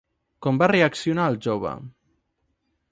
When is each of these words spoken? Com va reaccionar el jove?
Com 0.45 0.61
va 0.61 0.69
reaccionar 0.71 1.29
el 1.33 1.39
jove? 1.49 1.77